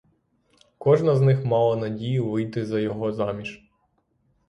[0.77, 3.69] Кожна з них мала надію вийти за його заміж.